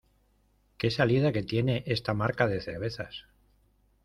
¿Qué 0.79 0.89
salida 0.89 1.31
que 1.31 1.43
tiene 1.43 1.83
esta 1.85 2.15
marca 2.15 2.47
de 2.47 2.59
cervezas? 2.59 3.25